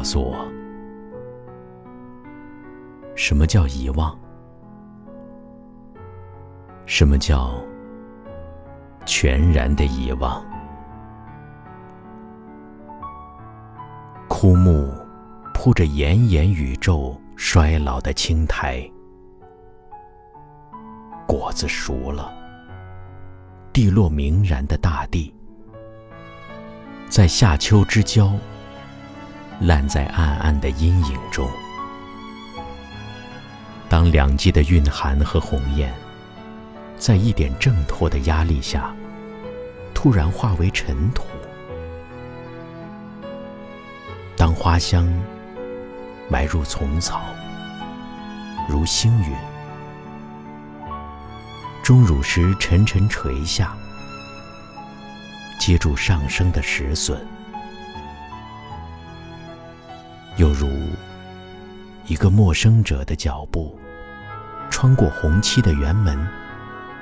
[0.00, 0.34] 告诉我
[3.14, 4.18] 什么叫遗忘？
[6.86, 7.62] 什么叫
[9.04, 10.42] 全然的遗忘？
[14.26, 14.90] 枯木
[15.52, 18.90] 铺着炎炎宇宙衰老的青苔
[21.28, 22.32] 果子熟了
[23.70, 25.30] 地落明然的大地
[27.10, 28.32] 在夏秋之交
[29.60, 31.48] 烂在暗暗的阴影中。
[33.88, 35.92] 当两季的蕴含和鸿雁，
[36.96, 38.94] 在一点挣脱的压力下，
[39.92, 41.24] 突然化为尘土；
[44.36, 45.06] 当花香
[46.28, 47.20] 埋入丛草，
[48.68, 49.34] 如星云，
[51.82, 53.76] 钟乳石沉沉垂下，
[55.58, 57.26] 接住上升的石笋，
[60.40, 60.70] 又如
[62.06, 63.78] 一个陌生者的脚步。
[64.70, 66.26] 穿过红漆的园门，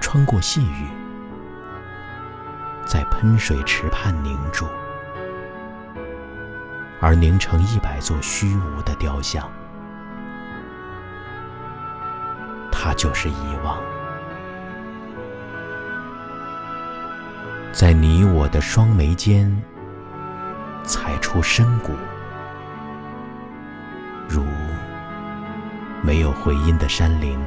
[0.00, 0.86] 穿过细雨，
[2.86, 4.66] 在喷水池畔凝住，
[7.00, 9.50] 而凝成一百座虚无的雕像。
[12.70, 13.82] 它就是遗忘，
[17.72, 19.50] 在你我的双眉间
[20.84, 21.92] 踩出深谷，
[26.34, 27.38] 回音的山林，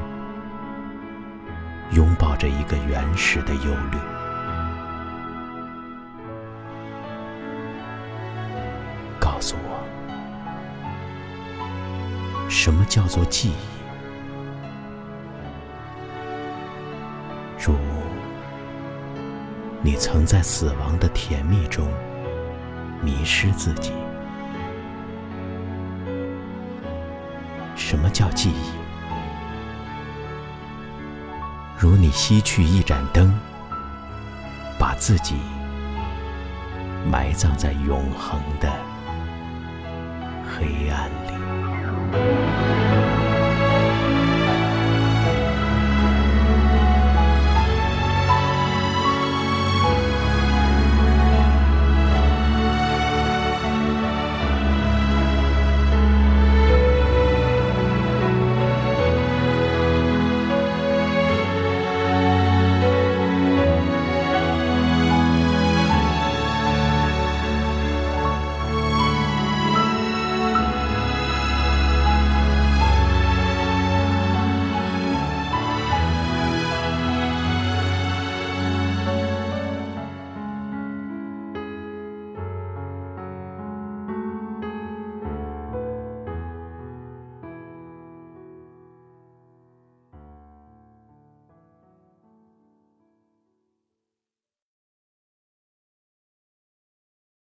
[1.91, 3.97] 拥抱着一个原始的忧虑。
[9.19, 9.83] 告诉我，
[12.49, 13.55] 什么叫做记忆？
[17.59, 17.75] 如
[19.81, 21.87] 你曾在死亡的甜蜜中
[23.01, 23.91] 迷失自己。
[27.77, 28.73] 什么叫记忆？
[31.77, 33.31] 如你吸去一盏灯，
[34.79, 35.35] 把自己
[37.09, 38.69] 埋葬在永恒的
[40.43, 41.36] 黑暗里。